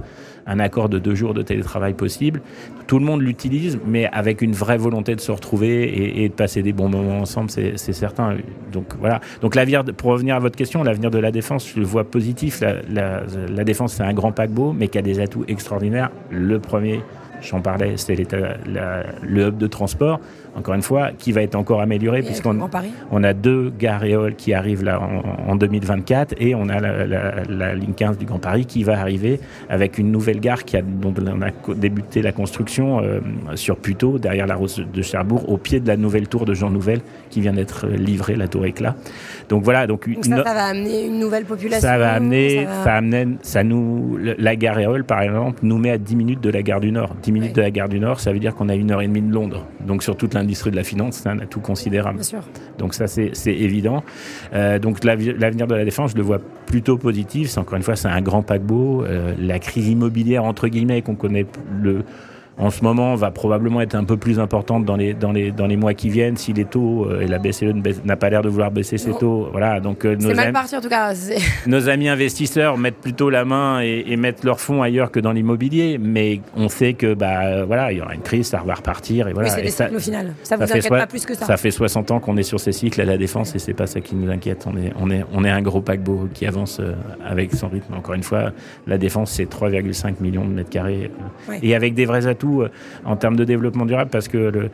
un 0.47 0.59
accord 0.59 0.89
de 0.89 0.99
deux 0.99 1.15
jours 1.15 1.35
de 1.35 1.43
télétravail 1.43 1.95
possible. 1.95 2.41
Tout 2.87 2.99
le 2.99 3.05
monde 3.05 3.23
l'utilise, 3.23 3.79
mais 3.87 4.07
avec 4.13 4.43
une 4.43 4.53
vraie 4.53 4.77
volonté 4.77 5.15
de 5.15 5.21
se 5.21 5.33
retrouver 5.33 6.23
et, 6.23 6.29
de 6.29 6.35
passer 6.35 6.63
des 6.63 6.73
bons 6.73 6.89
moments 6.89 7.21
ensemble, 7.21 7.51
c'est 7.51 7.77
certain. 7.77 8.37
Donc 8.73 8.95
voilà. 8.99 9.21
Donc 9.41 9.55
l'avenir, 9.55 9.85
pour 9.85 10.11
revenir 10.11 10.37
à 10.37 10.41
votre 10.41 10.57
question, 10.57 10.83
l'avenir 10.83 11.11
de 11.11 11.19
la 11.19 11.31
défense, 11.31 11.71
je 11.75 11.81
le 11.81 11.87
vois 11.87 12.05
positif. 12.05 12.61
La, 12.61 13.23
la, 13.49 13.65
défense, 13.65 13.95
c'est 13.95 14.03
un 14.03 14.13
grand 14.13 14.33
paquebot, 14.33 14.73
mais 14.73 14.89
qui 14.89 14.99
a 14.99 15.03
des 15.03 15.21
atouts 15.21 15.45
extraordinaires. 15.49 16.11
Le 16.31 16.59
premier, 16.59 17.01
j'en 17.41 17.61
parlais, 17.61 17.95
c'est 17.97 18.17
le 18.17 19.49
hub 19.49 19.57
de 19.57 19.67
transport 19.67 20.21
encore 20.57 20.75
une 20.75 20.83
fois, 20.83 21.11
qui 21.19 21.33
va 21.33 21.43
être 21.43 21.55
encore 21.55 21.81
amélioré 21.81 22.23
puisqu'on 22.23 22.59
on 23.11 23.25
a 23.25 23.33
deux 23.33 23.73
gares 23.79 24.05
éoles 24.05 24.35
qui 24.37 24.55
arrivent 24.55 24.85
là 24.85 25.01
en, 25.47 25.57
2024 25.57 26.35
et 26.39 26.55
on 26.55 26.69
a 26.69 26.81
la, 26.81 27.75
ligne 27.75 27.93
15 27.95 28.19
du 28.19 28.25
Grand 28.25 28.39
Paris 28.39 28.67
qui 28.67 28.85
va 28.85 28.99
arriver 28.99 29.41
avec 29.69 29.99
une 29.99 30.11
nouvelle 30.11 30.41
gare 30.41 30.65
qui 30.65 30.77
a, 30.77 30.83
dont 30.83 31.15
on 31.21 31.43
a 31.43 31.75
débuté 31.75 32.23
la 32.23 32.33
construction 32.33 33.01
euh, 33.01 33.21
sur 33.55 33.77
Puteaux, 33.77 34.19
derrière 34.19 34.47
la 34.47 34.55
Rose 34.55 34.85
de 34.93 35.03
Cherbourg, 35.03 35.49
au 35.49 35.57
pied 35.57 35.81
de 35.81 35.89
la 35.89 35.97
nouvelle 35.97 36.29
tour 36.29 36.45
de 36.45 36.55
Jean 36.55 36.71
Nouvel 36.71 37.01
qui 37.31 37.41
vient 37.41 37.53
d'être 37.53 37.87
livrée, 37.87 38.37
la 38.37 38.49
tour 38.49 38.65
éclat. 38.65 38.95
Donc 39.49 39.65
voilà, 39.65 39.87
donc, 39.87 40.09
ça, 40.23 40.43
va 40.43 40.67
amener 40.67 41.07
une 41.07 41.19
nouvelle 41.19 41.45
population. 41.45 41.87
Ça 41.87 41.99
va 41.99 42.13
amener, 42.13 42.67
ça, 42.85 43.01
ça 43.43 43.65
nous, 43.65 44.19
la 44.19 44.57
gare 44.57 44.79
éole 44.79 45.05
par 45.05 45.23
exemple, 45.23 45.61
nous 45.63 45.79
met 45.79 45.91
à 45.91 45.99
10 45.99 46.17
minutes 46.17 46.41
de 46.41 46.51
la 46.51 46.63
gare 46.63 46.81
du 46.81 46.93
Nord. 46.93 47.15
10 47.23 47.33
minutes 47.33 47.57
de 47.57 47.61
la 47.61 47.71
gare 47.71 47.89
du 47.89 47.99
Nord, 47.99 48.21
ça 48.21 48.33
veut 48.33 48.39
dire 48.39 48.55
qu'on 48.55 48.69
a 48.69 48.75
une 48.75 48.91
heure 48.91 49.03
et 49.03 49.07
demie 49.07 49.23
de 49.23 49.33
Londres. 49.33 49.67
Donc 49.87 50.03
sur 50.03 50.17
toute 50.17 50.35
l'industrie 50.45 50.71
de 50.71 50.77
la 50.77 50.85
finance, 50.85 51.21
c'est 51.23 51.29
un 51.29 51.39
atout 51.41 51.61
considérable. 51.61 52.21
Donc 52.79 52.95
ça, 52.95 53.07
c'est 53.07 53.33
évident. 53.47 54.03
Euh, 54.53 54.79
donc 54.79 55.03
l'avenir 55.05 55.67
de 55.67 55.75
la 55.75 55.85
défense, 55.85 56.13
je 56.13 56.17
le 56.17 56.23
vois 56.23 56.41
plutôt 56.67 56.97
positif. 56.97 57.57
Encore 57.59 57.77
une 57.77 57.83
fois, 57.83 57.97
c'est 57.97 58.09
un 58.09 58.21
grand 58.23 58.43
paquebot. 58.43 59.05
Euh, 59.05 59.35
la 59.39 59.59
crise 59.59 59.89
immobilière, 59.89 60.45
entre 60.45 60.69
guillemets, 60.69 61.03
qu'on 61.03 61.17
connaît 61.17 61.47
le 61.83 62.05
en 62.57 62.71
ce 62.71 62.83
moment 62.83 63.15
va 63.17 63.31
probablement 63.31 63.81
être 63.81 63.95
un 63.97 64.05
peu 64.05 64.17
plus 64.17 64.39
importante 64.39 64.85
dans 64.85 64.97
les, 64.97 65.13
dans 65.13 65.33
les, 65.33 65.51
dans 65.51 65.67
les 65.67 65.77
mois 65.77 65.95
qui 65.95 66.09
viennent 66.09 66.37
si 66.37 66.53
les 66.53 66.65
taux 66.65 67.07
euh, 67.07 67.21
et 67.21 67.27
la 67.27 67.39
BCE 67.39 67.75
n'a 68.05 68.17
pas 68.17 68.31
l'air 68.31 68.43
de 68.43 68.49
vouloir 68.49 68.71
baisser 68.71 68.97
ses 68.97 69.13
taux. 69.13 69.49
Voilà, 69.51 69.81
donc 69.81 70.05
euh, 70.05 70.15
nos, 70.17 70.35
mal 70.35 70.53
parti, 70.53 70.77
en 70.77 70.81
tout 70.81 70.89
cas. 70.89 71.13
nos 71.67 71.89
amis 71.89 72.09
investisseurs 72.09 72.79
mettent 72.79 72.99
plutôt 72.99 73.29
la 73.31 73.45
main 73.45 73.81
et, 73.81 74.17
mettent 74.17 74.45
leurs 74.45 74.61
fonds 74.61 74.83
ailleurs 74.83 75.11
que 75.11 75.19
dans 75.19 75.33
l'immobilier, 75.33 75.99
mais 76.01 76.41
on 76.57 76.69
sait 76.69 76.95
que 76.95 77.15
bah 77.15 77.65
voilà, 77.65 77.91
il 77.91 77.99
y 77.99 78.01
aura 78.01 78.15
une 78.15 78.23
crise, 78.23 78.47
ça 78.47 78.63
va 78.65 78.75
repartir 78.75 79.27
et 79.27 79.33
voilà. 79.33 79.49
c'est 79.49 79.69
ça, 79.69 79.89
au 79.93 79.99
final. 79.99 80.35
Ça, 80.45 80.57
vous 80.57 80.63
inquiète 80.63 80.89
pas 80.89 81.07
plus 81.07 81.27
que 81.27 81.35
ça. 81.35 81.47
Ça 81.47 81.57
fait 81.57 81.73
60 81.73 82.13
ans 82.13 82.21
qu'on 82.21 82.37
est 82.37 82.45
sur 82.45 82.61
ces 82.61 82.73
cycles 82.73 83.01
à 83.01 83.05
la 83.05 83.19
défense 83.19 83.55
et 83.57 83.59
c'est 83.59 83.75
pas 83.75 83.89
ça 83.89 84.01
qui 84.01 84.15
nous 84.15 84.31
inquiète. 84.31 84.67
On 84.67 84.77
est, 84.77 84.93
on 84.99 85.11
est, 85.11 85.25
on 85.33 85.45
est 85.45 85.51
un 85.51 85.61
gros 85.61 85.81
paquebot 85.81 86.29
qui 86.33 86.47
avance 86.47 86.79
euh, 86.81 86.93
avec 87.27 87.53
son 87.53 87.69
rythme. 87.69 87.95
Encore 87.95 88.15
une 88.15 88.23
fois, 88.23 88.53
la 88.87 88.97
défense 88.97 89.33
c'est 89.33 89.51
3,5 89.51 90.15
millions 90.21 90.45
de 90.45 90.53
mètres 90.53 90.71
carrés 90.71 91.11
et 91.63 91.75
avec 91.75 91.95
des 91.95 92.07
vrais 92.07 92.27
atouts 92.29 92.44
en 93.05 93.17
termes 93.17 93.37
de 93.37 93.45
développement 93.45 93.87
durable 93.87 94.11
parce 94.11 94.29
que 94.29 94.39
le, 94.39 94.71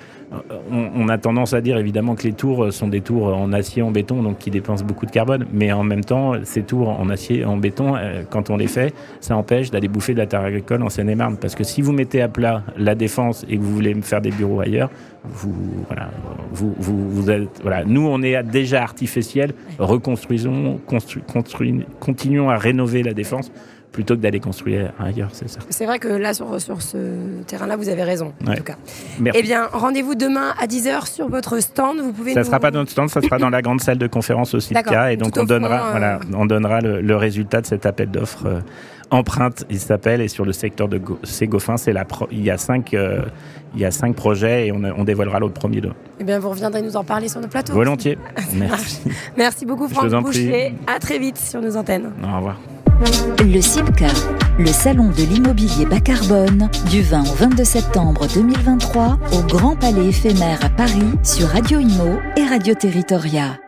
on, 0.70 1.08
a 1.08 1.18
tendance 1.18 1.54
à 1.54 1.60
dire 1.60 1.76
évidemment 1.78 2.14
que 2.14 2.22
les 2.22 2.32
tours 2.32 2.72
sont 2.72 2.88
des 2.88 3.00
tours 3.00 3.26
en 3.26 3.52
acier, 3.52 3.82
en 3.82 3.90
béton, 3.90 4.22
donc 4.22 4.38
qui 4.38 4.50
dépensent 4.50 4.84
beaucoup 4.84 5.06
de 5.06 5.10
carbone, 5.10 5.46
mais 5.52 5.72
en 5.72 5.82
même 5.82 6.04
temps, 6.04 6.34
ces 6.44 6.62
tours 6.62 6.88
en 6.88 7.08
acier, 7.10 7.44
en 7.44 7.56
béton, 7.56 7.96
euh, 7.96 8.22
quand 8.28 8.50
on 8.50 8.56
les 8.56 8.66
fait, 8.66 8.94
ça 9.20 9.36
empêche 9.36 9.70
d'aller 9.70 9.88
bouffer 9.88 10.12
de 10.14 10.18
la 10.18 10.26
terre 10.26 10.42
agricole 10.42 10.82
en 10.82 10.88
Seine-et-Marne. 10.88 11.36
Parce 11.36 11.54
que 11.54 11.64
si 11.64 11.82
vous 11.82 11.92
mettez 11.92 12.22
à 12.22 12.28
plat 12.28 12.62
la 12.76 12.94
défense 12.94 13.44
et 13.48 13.56
que 13.56 13.62
vous 13.62 13.74
voulez 13.74 13.94
faire 14.02 14.20
des 14.20 14.30
bureaux 14.30 14.60
ailleurs, 14.60 14.90
vous, 15.24 15.54
voilà, 15.86 16.10
vous, 16.52 16.74
vous, 16.78 17.30
êtes, 17.30 17.60
voilà. 17.62 17.84
Nous, 17.84 18.06
on 18.06 18.22
est 18.22 18.42
déjà 18.42 18.82
artificiel, 18.82 19.52
reconstruisons, 19.78 20.80
continuons 22.00 22.48
à 22.48 22.56
rénover 22.56 23.02
la 23.02 23.12
défense 23.12 23.52
plutôt 23.92 24.14
que 24.14 24.20
d'aller 24.20 24.40
construire 24.40 24.92
ailleurs, 24.98 25.30
c'est 25.32 25.48
ça. 25.48 25.60
C'est 25.68 25.86
vrai 25.86 25.98
que 25.98 26.08
là, 26.08 26.32
sur, 26.32 26.60
sur 26.60 26.80
ce 26.82 26.98
terrain-là, 27.46 27.76
vous 27.76 27.88
avez 27.88 28.04
raison, 28.04 28.32
en 28.46 28.54
tout 28.54 28.62
cas. 28.62 28.76
Merci. 29.18 29.40
Eh 29.40 29.42
bien, 29.42 29.66
rendez-vous 29.72 30.14
demain 30.14 30.54
à 30.60 30.66
10h 30.66 31.12
sur 31.12 31.28
votre 31.28 31.60
stand. 31.60 31.98
Vous 31.98 32.12
pouvez 32.12 32.34
ça 32.34 32.40
ne 32.40 32.44
sera 32.44 32.60
pas 32.60 32.70
dans 32.70 32.80
notre 32.80 32.92
stand, 32.92 33.08
ça 33.08 33.20
sera 33.20 33.38
dans 33.38 33.50
la 33.50 33.62
grande 33.62 33.80
salle 33.80 33.98
de 33.98 34.06
conférence 34.06 34.54
au 34.54 34.60
CITCA. 34.60 35.12
Et 35.12 35.16
donc, 35.16 35.36
on 35.36 35.44
donnera, 35.44 35.90
voilà, 35.90 36.16
euh, 36.16 36.34
on 36.34 36.46
donnera 36.46 36.80
le, 36.80 37.16
résultat 37.16 37.60
de 37.60 37.66
cet 37.66 37.86
appel 37.86 38.10
d'offres. 38.10 38.46
Euh, 38.46 38.60
empreinte, 39.10 39.64
il 39.70 39.80
s'appelle, 39.80 40.20
et 40.20 40.28
sur 40.28 40.44
le 40.44 40.52
secteur 40.52 40.88
de 40.88 41.00
c'est 41.24 41.48
la 41.92 42.06
il 42.30 42.44
y 42.44 42.50
a 42.50 42.56
cinq, 42.56 42.94
euh, 42.94 43.22
il 43.74 43.80
y 43.80 43.84
a 43.84 43.90
cinq 43.90 44.14
projets 44.14 44.68
et 44.68 44.72
on, 44.72 44.82
on 44.84 45.04
dévoilera 45.04 45.40
l'autre 45.40 45.54
premier 45.54 45.80
d'eux. 45.80 45.92
Eh 46.20 46.24
bien, 46.24 46.38
vous 46.38 46.50
reviendrez 46.50 46.80
nous 46.80 46.96
en 46.96 47.02
parler 47.02 47.28
sur 47.28 47.40
nos 47.40 47.48
plateaux. 47.48 47.72
Volontiers. 47.72 48.18
Merci. 48.54 49.00
Merci 49.36 49.66
beaucoup, 49.66 49.88
Franck 49.88 50.10
Boucher. 50.22 50.74
À 50.86 51.00
très 51.00 51.18
vite 51.18 51.38
sur 51.38 51.60
nos 51.60 51.76
antennes. 51.76 52.12
Au 52.22 52.36
revoir. 52.36 52.56
Le 53.44 53.60
CIPCA, 53.60 54.08
le 54.58 54.66
salon 54.66 55.08
de 55.08 55.22
l'immobilier 55.22 55.86
bas 55.86 56.00
carbone, 56.00 56.68
du 56.90 57.00
20 57.00 57.22
au 57.22 57.34
22 57.34 57.64
septembre 57.64 58.26
2023 58.34 59.18
au 59.32 59.42
Grand 59.46 59.74
Palais 59.74 60.08
éphémère 60.08 60.62
à 60.62 60.68
Paris 60.68 61.00
sur 61.22 61.48
Radio 61.48 61.78
Imo 61.78 62.18
et 62.36 62.44
Radio 62.44 62.74
Territoria. 62.74 63.58